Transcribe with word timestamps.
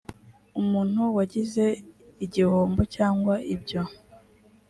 umuntu 0.61 1.01
wagize 1.17 1.65
igihombo 2.25 2.81
cyangwa 2.95 3.33
ibyo 3.53 3.81